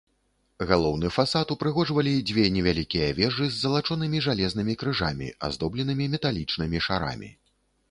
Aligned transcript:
Галоўны 0.69 1.09
фасад 1.17 1.51
упрыгожвалі 1.55 2.13
дзве 2.29 2.45
невялікія 2.55 3.11
вежы 3.21 3.45
з 3.51 3.61
залачонымі 3.67 4.23
жалезнымі 4.29 4.73
крыжамі, 4.85 5.27
аздобленымі 5.51 6.11
металічнымі 6.17 6.77
шарамі. 6.91 7.29